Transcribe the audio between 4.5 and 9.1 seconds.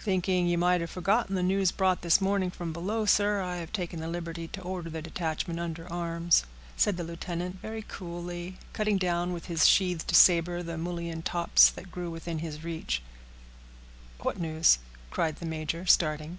order the detachment under arms," said the lieutenant, very coolly, cutting